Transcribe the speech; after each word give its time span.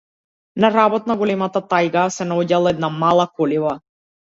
На 0.63 0.71
работ 0.75 1.05
на 1.11 1.17
големата 1.19 1.61
тајга 1.75 2.07
се 2.17 2.29
наоѓала 2.33 2.73
една 2.77 2.93
мала 2.99 3.29
колиба. 3.39 3.79